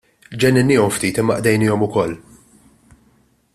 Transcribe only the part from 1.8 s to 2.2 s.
ukoll.